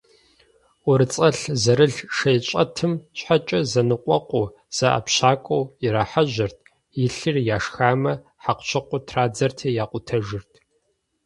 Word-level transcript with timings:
ӀурыцӀэлъ 0.83 1.41
зэрылъ 1.61 1.99
шейщӀэтым 2.15 2.93
щхьэкӀэ 3.17 3.59
зэныкъуэкъуу, 3.71 4.51
зэӀэпщакӀуэу 4.75 5.63
ирахьэжьэрт, 5.85 6.57
илъыр 7.03 7.35
яшхамэ, 7.55 8.13
хьэкъущыкъур 8.43 9.01
традзэрти 9.07 9.67
якъутэжырт. 9.83 10.51